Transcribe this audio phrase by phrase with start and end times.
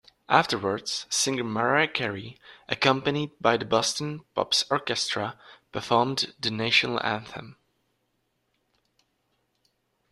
[0.29, 5.37] Afterwards, singer Mariah Carey, accompanied by the Boston Pops Orchestra,
[5.71, 7.55] performed the national anthem.